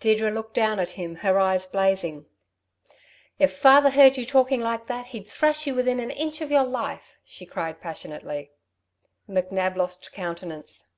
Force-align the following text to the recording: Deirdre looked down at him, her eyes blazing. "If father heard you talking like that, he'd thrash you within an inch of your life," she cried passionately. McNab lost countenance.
Deirdre 0.00 0.28
looked 0.32 0.54
down 0.54 0.80
at 0.80 0.90
him, 0.98 1.14
her 1.14 1.38
eyes 1.38 1.68
blazing. 1.68 2.26
"If 3.38 3.56
father 3.56 3.90
heard 3.90 4.16
you 4.16 4.26
talking 4.26 4.60
like 4.60 4.88
that, 4.88 5.06
he'd 5.14 5.28
thrash 5.28 5.68
you 5.68 5.74
within 5.76 6.00
an 6.00 6.10
inch 6.10 6.40
of 6.40 6.50
your 6.50 6.64
life," 6.64 7.16
she 7.22 7.46
cried 7.46 7.80
passionately. 7.80 8.50
McNab 9.30 9.76
lost 9.76 10.10
countenance. 10.10 10.88